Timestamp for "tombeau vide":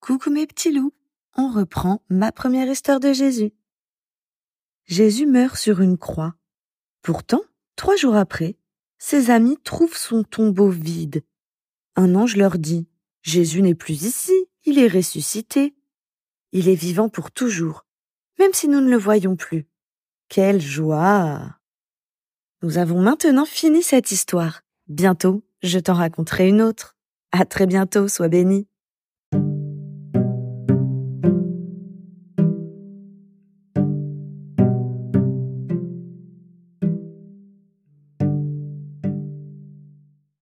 10.24-11.22